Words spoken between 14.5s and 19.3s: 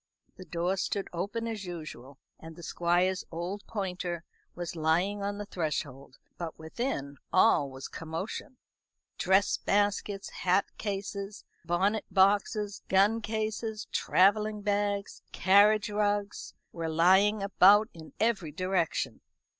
bags, carriage rugs, were lying about in every direction.